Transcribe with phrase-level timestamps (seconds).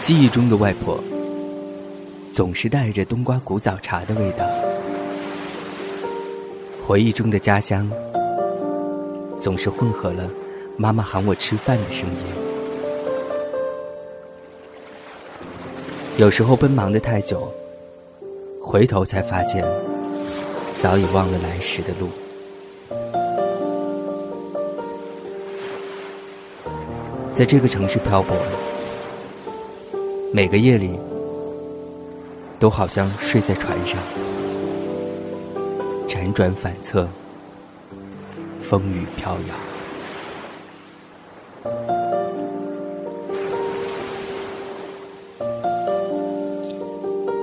[0.00, 1.02] 记忆中的外婆，
[2.32, 4.44] 总是带着冬瓜古早茶的味道；
[6.86, 7.90] 回忆中的家乡，
[9.40, 10.30] 总是混合了
[10.76, 12.16] 妈妈喊我吃饭的声音。
[16.16, 17.52] 有时候奔忙的太久，
[18.60, 19.64] 回头才发现，
[20.80, 22.08] 早已忘了来时的路。
[27.32, 28.36] 在这个城市漂泊。
[30.34, 30.98] 每个夜里，
[32.58, 33.98] 都好像睡在船上，
[36.06, 37.08] 辗转反侧，
[38.60, 39.54] 风雨飘摇。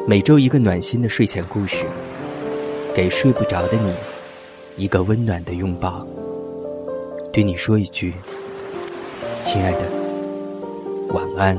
[0.08, 1.86] 每周一个暖心的睡前故事，
[2.94, 3.94] 给睡不着的你
[4.84, 6.06] 一个温暖的拥抱，
[7.32, 8.14] 对你说一句
[9.44, 9.80] ：“亲爱的，
[11.14, 11.58] 晚安。”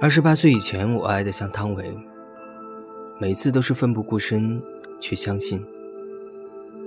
[0.00, 1.84] 二十八岁以前，我爱的像汤唯，
[3.20, 4.60] 每次都是奋不顾身
[5.02, 5.60] 去相信，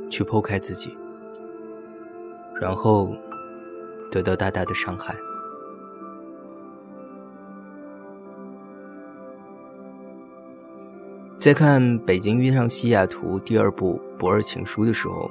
[0.09, 0.95] 去剖开自己，
[2.61, 3.13] 然后
[4.09, 5.13] 得到大大的伤害。
[11.37, 15.29] 在看《北京遇上西雅图》第二部《博尔情书》的时候，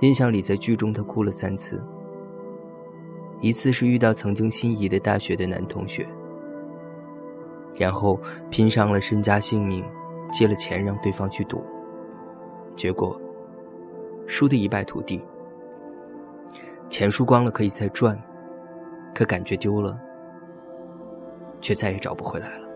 [0.00, 1.78] 印象里在剧中他哭了三次，
[3.42, 6.06] 一次是遇到曾经心仪的大学的男同学。
[7.76, 8.18] 然后
[8.50, 9.84] 拼上了身家性命，
[10.32, 11.62] 借了钱让对方去赌，
[12.74, 13.20] 结果
[14.26, 15.24] 输得一败涂地。
[16.88, 18.16] 钱输光了可以再赚，
[19.14, 19.98] 可感觉丢了，
[21.60, 22.68] 却再也找不回来了。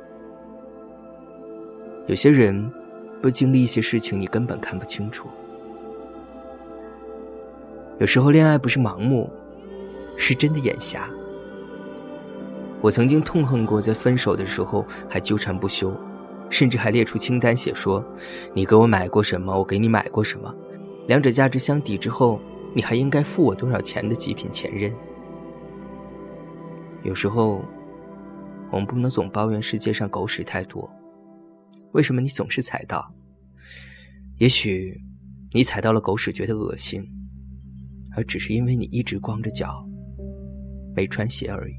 [2.06, 2.72] 有些人
[3.22, 5.28] 不经历一些事情，你根本看不清楚。
[7.99, 9.31] 有时候恋爱不是盲目，
[10.16, 11.09] 是真的眼瞎。
[12.81, 15.94] 我曾经痛恨过，在分手的时候还纠缠不休，
[16.50, 18.05] 甚至还列出清单写说
[18.53, 20.55] ：“你给我买过什么，我给你买过什么，
[21.06, 22.41] 两者价值相抵之后，
[22.75, 24.93] 你还应该付我多少钱的极品前任。”
[27.03, 27.65] 有时候，
[28.71, 30.91] 我们不能总抱怨世界上狗屎太多，
[31.93, 33.10] 为什么你总是踩到？
[34.39, 35.00] 也许，
[35.53, 37.03] 你踩到了狗屎觉得恶心，
[38.16, 39.83] 而只是因为你一直光着脚，
[40.94, 41.75] 没穿鞋而已。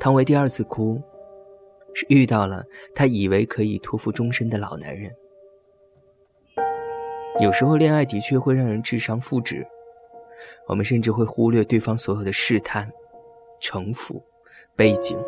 [0.00, 1.00] 汤唯第二次哭，
[1.92, 2.64] 是遇到了
[2.94, 5.12] 他以为可以托付终身的老男人。
[7.40, 9.66] 有时候恋爱的确会让人智商负值，
[10.68, 12.90] 我们甚至会忽略对方所有的试探、
[13.60, 14.22] 城府、
[14.76, 15.18] 背景、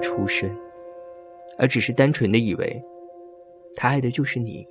[0.00, 0.54] 出身，
[1.58, 2.82] 而只是单纯的以为
[3.76, 4.66] 他爱的就是你。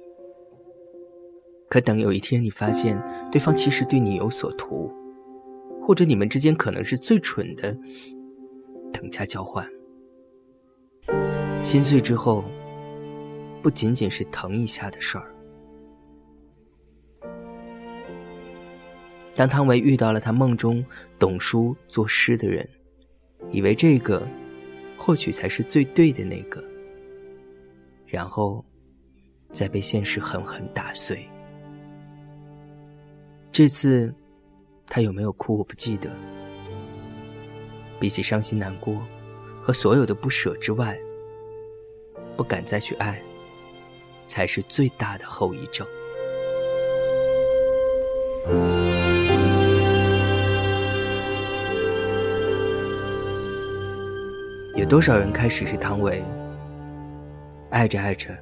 [1.70, 4.92] 可等有一天你发现对方其实对你有所图，
[5.82, 7.76] 或者你们之间可能是最蠢的。
[8.94, 9.68] 等价交换，
[11.62, 12.46] 心碎之后，
[13.62, 15.30] 不仅仅是疼一下的事儿。
[19.36, 20.86] 当汤唯遇到了他梦中
[21.18, 22.70] 懂书作诗的人，
[23.52, 24.26] 以为这个
[24.96, 26.64] 或许才是最对的那个，
[28.06, 28.64] 然后
[29.52, 31.28] 再被现实狠狠打碎。
[33.52, 34.14] 这次，
[34.86, 35.58] 他有没有哭？
[35.58, 36.12] 我不记得。
[38.04, 39.02] 比起伤心难过
[39.62, 41.00] 和所有的不舍之外，
[42.36, 43.24] 不敢再去爱，
[44.26, 45.88] 才是最大的后遗症。
[54.76, 56.22] 有多少人开始是汤唯，
[57.70, 58.38] 爱着爱着，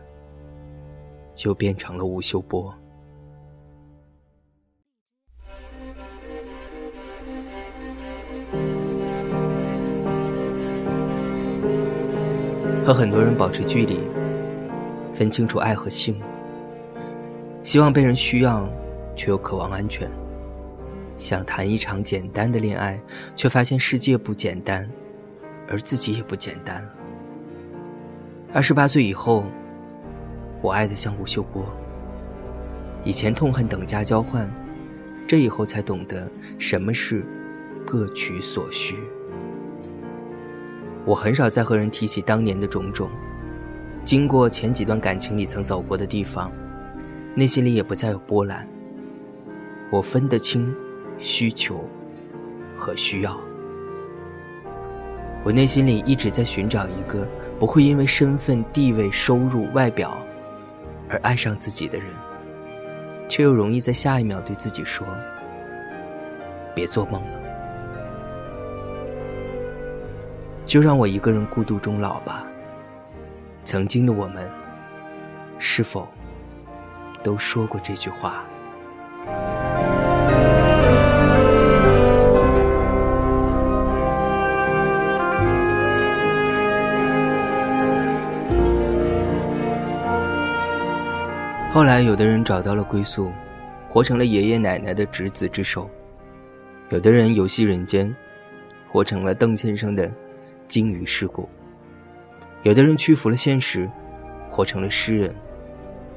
[1.35, 2.75] 就变成了吴秀波。
[12.91, 13.99] 和很多人保持距离，
[15.13, 16.21] 分清楚爱和性，
[17.63, 18.67] 希望被人需要，
[19.15, 20.11] 却又渴望安全。
[21.15, 23.01] 想谈一场简单的恋爱，
[23.33, 24.89] 却发现世界不简单，
[25.69, 26.85] 而自己也不简单。
[28.51, 29.45] 二十八岁以后，
[30.61, 31.63] 我爱的像吴秀波。
[33.05, 34.51] 以前痛恨等价交换，
[35.25, 36.29] 这以后才懂得
[36.59, 37.23] 什么是
[37.85, 38.97] 各取所需。
[41.11, 43.09] 我很少再和人提起当年的种种，
[44.01, 46.49] 经过前几段感情里曾走过的地方，
[47.35, 48.65] 内心里也不再有波澜。
[49.91, 50.73] 我分得清
[51.19, 51.83] 需求
[52.77, 53.37] 和需要。
[55.43, 57.27] 我内心里一直在寻找一个
[57.59, 60.17] 不会因为身份、地位、收入、外表
[61.09, 62.07] 而爱上自己的人，
[63.27, 65.05] 却又容易在下一秒对自己说
[66.73, 67.40] ：“别做梦了，
[70.65, 72.45] 就让我一个人孤独终老吧。”
[73.63, 74.49] 曾经的我们，
[75.59, 76.07] 是否
[77.23, 78.43] 都说过这句话？
[91.73, 93.31] 后来，有的人找到了归宿，
[93.87, 95.89] 活成了爷爷奶奶的执子之手；
[96.89, 98.13] 有的人游戏人间，
[98.91, 100.11] 活成了邓先生的
[100.71, 101.49] 鲸鱼事故；
[102.63, 103.91] 有的人屈服了现实，
[104.49, 105.29] 活成了诗人；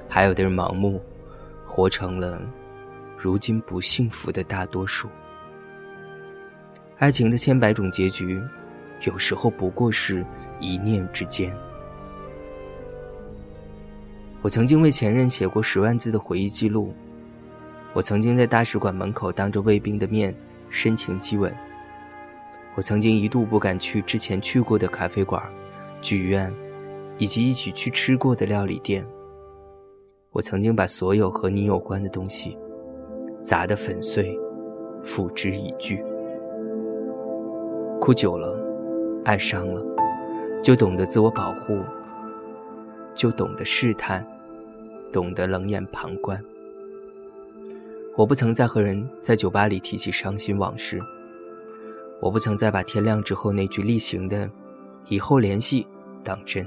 [0.08, 1.02] 还有的人盲目，
[1.66, 2.40] 活成了
[3.18, 5.08] 如今不幸福的大多数。
[6.98, 8.40] 爱情的千百种结局，
[9.00, 10.24] 有时候不过是
[10.60, 11.52] 一念之间。
[14.40, 16.94] 我曾经为前任写过十万字的回忆记录，
[17.92, 20.32] 我曾经在大使馆门口当着卫兵的面
[20.70, 21.52] 深情激吻，
[22.76, 25.42] 我曾经一度不敢去之前去过的咖啡馆、
[26.00, 26.52] 剧院，
[27.18, 29.06] 以及一起去吃过的料理店。
[30.32, 32.58] 我曾经把所有和你有关的东西
[33.42, 34.36] 砸得粉碎，
[35.02, 36.02] 付之一炬。
[38.00, 38.58] 哭久了，
[39.24, 39.80] 爱伤了，
[40.62, 41.78] 就懂得自我保护，
[43.14, 44.26] 就懂得试探。
[45.12, 46.44] 懂得冷眼旁观。
[48.16, 51.00] 我不曾再和人在酒吧里提起伤心往事。
[52.24, 54.50] 我不曾再把天亮之后那句例行的
[55.10, 55.86] “以后联系”
[56.24, 56.66] 当真。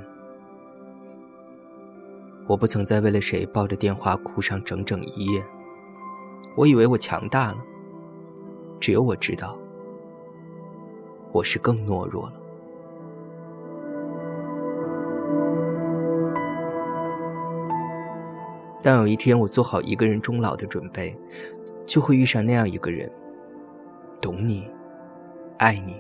[2.45, 5.43] 我不曾再为了谁抱着电话哭上整整一夜。
[6.55, 7.57] 我以为我强大了，
[8.79, 9.57] 只有我知道，
[11.31, 12.33] 我是更懦弱了。
[18.83, 21.17] 当有一天我做好一个人终老的准备，
[21.87, 23.11] 就会遇上那样一个人，
[24.21, 24.69] 懂你，
[25.57, 25.99] 爱你，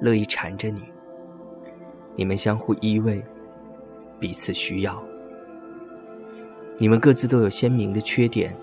[0.00, 0.82] 乐意缠着你。
[2.14, 3.22] 你们相互依偎，
[4.18, 5.02] 彼此需要。
[6.78, 8.56] 你们各自都有鲜明的缺点，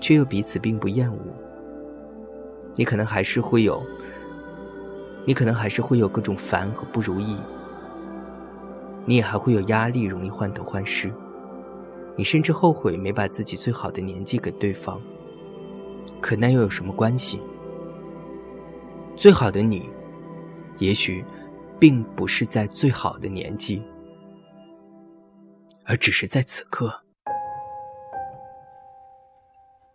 [0.00, 1.18] 却又彼此并不厌恶。
[2.74, 3.80] 你可能还是会有，
[5.24, 7.36] 你可能还是会有各种烦和不如意，
[9.04, 11.12] 你也还会有压力，容易患得患失。
[12.16, 15.00] 你甚至后悔没把自己最好的年纪给对方，
[16.20, 17.40] 可那又有什么关系？
[19.16, 19.90] 最好的你，
[20.78, 21.24] 也许
[21.80, 23.82] 并不是在最好的年纪，
[25.84, 27.02] 而只是在此刻。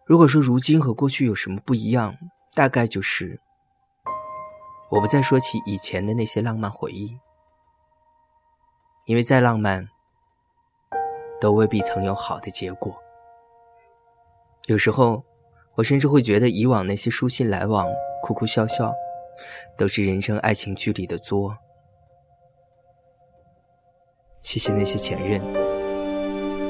[0.06, 2.18] 如果说如今和过去有什么不一样，
[2.54, 3.40] 大概就是，
[4.90, 7.18] 我不再说起以前的那些浪漫回忆，
[9.06, 9.88] 因为再浪漫。
[11.40, 12.96] 都未必曾有好的结果。
[14.68, 15.24] 有时候，
[15.74, 17.88] 我甚至会觉得以往那些书信来往、
[18.22, 18.94] 哭哭笑笑，
[19.78, 21.56] 都是人生爱情剧里的作。
[24.42, 25.40] 谢谢那些前任，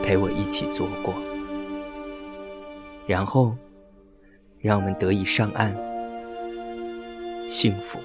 [0.04, 1.14] 陪我一起做过，
[3.08, 3.56] 然后，
[4.60, 5.74] 让我们得以上岸，
[7.48, 7.98] 幸福。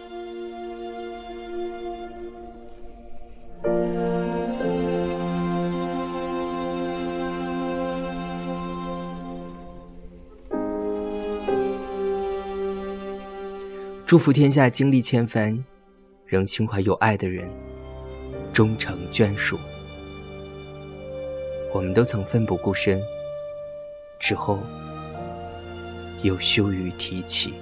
[14.07, 15.65] 祝福天下经历千帆，
[16.27, 17.45] 仍心怀有爱的人
[18.53, 19.59] 终成眷属。
[21.75, 23.03] 我们都曾奋不顾身，
[24.21, 24.61] 之后
[26.23, 27.53] 又羞于提起。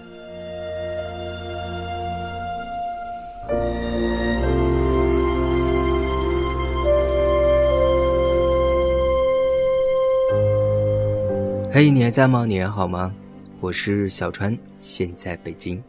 [11.73, 12.45] 嘿，你还在吗？
[12.45, 13.15] 你还好吗？
[13.61, 15.83] 我是小川，现在北京。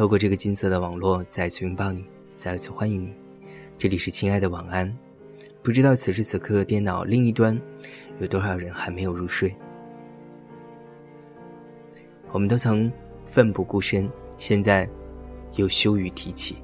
[0.00, 3.12] 透过这个金色的网络，再次拥抱你，再次欢迎你。
[3.76, 4.90] 这里是亲爱的晚安。
[5.62, 7.60] 不知道此时此刻电脑另一端
[8.18, 9.54] 有多少人还没有入睡？
[12.32, 12.90] 我们都曾
[13.26, 14.88] 奋不顾身，现在
[15.56, 16.56] 又羞于提起。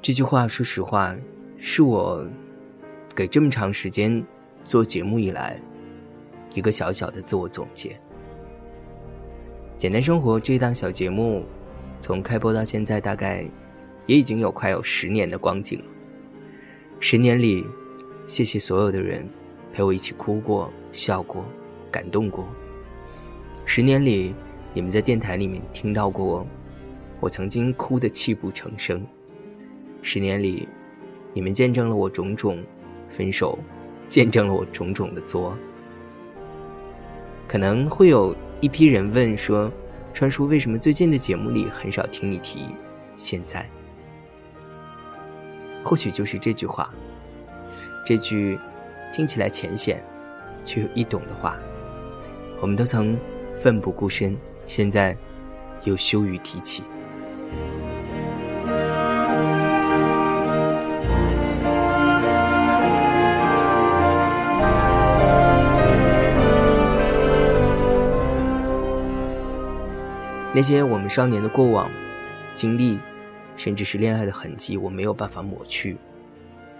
[0.00, 1.12] 这句话，说实话，
[1.58, 2.24] 是我
[3.16, 4.24] 给这么长时间
[4.62, 5.60] 做节目以来
[6.52, 8.00] 一个小小的自我总结。
[9.76, 11.44] 简单生活这档小节目，
[12.04, 13.42] 从开播到现在，大概
[14.04, 15.84] 也已经有快有十年的光景了。
[17.00, 17.64] 十年里，
[18.26, 19.26] 谢谢所有的人
[19.72, 21.42] 陪我一起哭过、笑过、
[21.90, 22.46] 感动过。
[23.64, 24.34] 十年里，
[24.74, 26.46] 你们在电台里面听到过
[27.20, 29.02] 我曾经哭得泣不成声。
[30.02, 30.68] 十年里，
[31.32, 32.62] 你们见证了我种种
[33.08, 33.58] 分手，
[34.08, 35.56] 见证了我种种的作。
[37.48, 39.72] 可能会有一批人问说
[40.14, 42.68] ：“川叔，为什么最近的节目里很少听你提
[43.16, 43.68] 现在？”
[45.84, 46.88] 或许就是这句话，
[48.06, 48.58] 这句
[49.12, 50.02] 听起来浅显
[50.64, 51.58] 却又易懂的话，
[52.60, 53.18] 我们都曾
[53.52, 55.16] 奋不顾身，现在
[55.82, 56.84] 又羞于提起。
[70.54, 71.90] 那些我们少年的过往、
[72.54, 72.96] 经历，
[73.56, 75.96] 甚至是恋爱的痕迹，我没有办法抹去。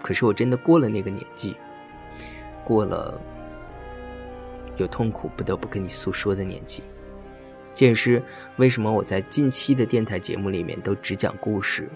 [0.01, 1.57] 可是我真的过了那个年纪，
[2.63, 3.19] 过了
[4.77, 6.83] 有痛苦不得不跟你诉说的年纪。
[7.73, 8.23] 这也是
[8.55, 11.89] 为什么我在近期的电台节目里面都只讲故事，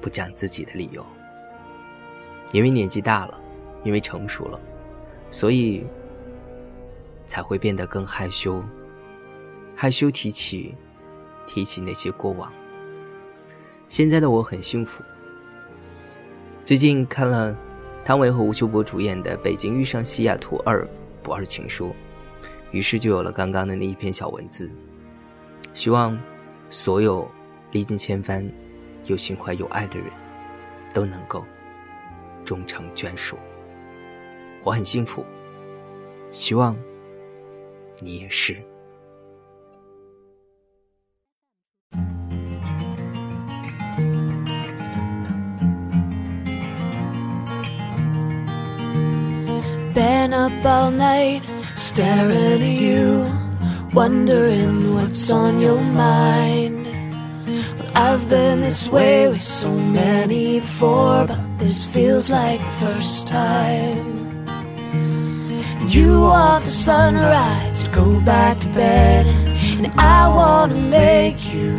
[0.00, 1.04] 不讲自己的理由。
[2.50, 3.38] 因为年纪大了，
[3.82, 4.58] 因为成熟了，
[5.30, 5.84] 所以
[7.26, 8.64] 才会变得更害羞，
[9.76, 10.74] 害羞提起。
[11.46, 12.52] 提起那些过往，
[13.88, 15.02] 现在的我很幸福。
[16.64, 17.56] 最近看了
[18.04, 20.86] 汤唯和吴秀波主演的《北京遇上西雅图二
[21.22, 21.88] 不二情书》，
[22.70, 24.70] 于是就有了刚刚的那一篇小文字。
[25.72, 26.18] 希望
[26.70, 27.30] 所有
[27.72, 28.48] 历尽千帆、
[29.04, 30.08] 有心怀有爱的人，
[30.92, 31.44] 都能够
[32.44, 33.36] 终成眷属。
[34.62, 35.24] 我很幸福，
[36.30, 36.76] 希望
[38.00, 38.56] 你也是。
[50.34, 51.42] Up all night,
[51.76, 53.30] staring at you,
[53.92, 56.86] wondering what's on your mind.
[57.94, 64.44] I've been this way with so many before, but this feels like the first time.
[65.88, 69.26] You want the sunrise to go back to bed,
[69.78, 71.73] and I wanna make you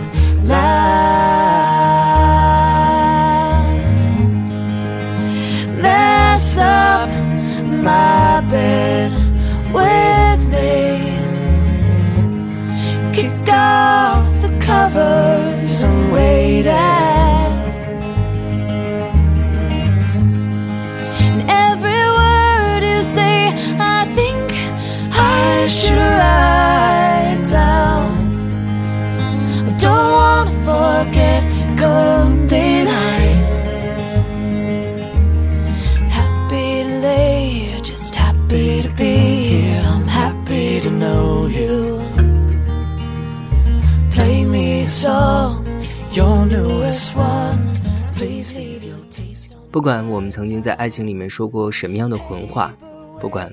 [49.75, 52.73] 不管我们曾经在爱情里面说过什么样的混话，
[53.19, 53.51] 不管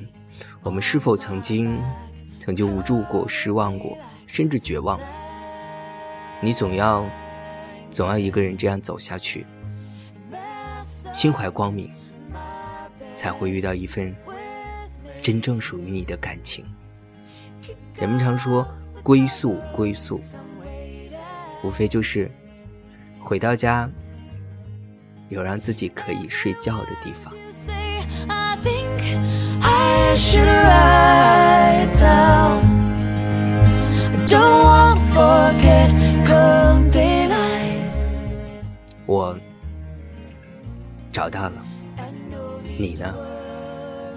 [0.63, 1.77] 我们是否曾经
[2.39, 3.99] 曾经无助过、失望过，
[4.29, 5.01] 甚至绝望，
[6.41, 7.05] 你总要
[7.91, 9.45] 总要一个人这样走下去，
[11.13, 11.91] 心怀光明，
[13.17, 14.15] 才会遇到一份
[15.21, 16.65] 真正属于你的感情。
[17.97, 18.65] 人们常说
[19.03, 20.21] 归宿，归宿，
[21.65, 22.31] 无非就是
[23.19, 23.91] 回到家，
[25.33, 27.33] 有让自己可以睡觉的地方。
[39.07, 39.39] 我
[41.11, 41.65] 找到了
[42.79, 43.15] 你呢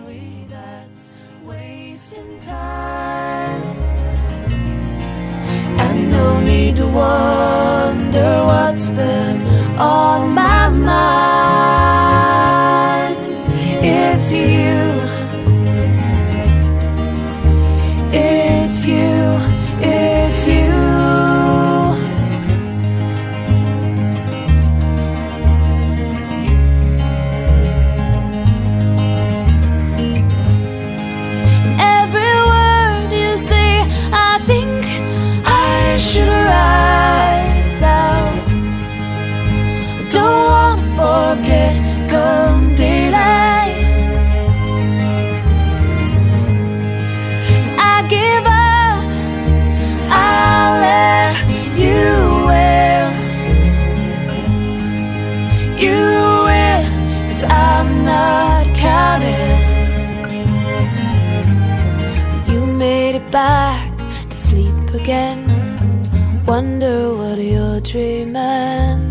[0.05, 1.12] ？worry that's
[1.45, 3.63] wasting time.
[5.77, 9.41] And no need to wonder what's been
[9.77, 11.34] on my my
[66.55, 69.04] Wonder what you're dreaming.